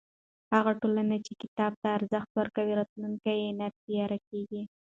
[0.53, 4.61] هغه ټولنه چې کتاب ته ارزښت ورکوي، راتلونکی یې نه تیاره کېږي.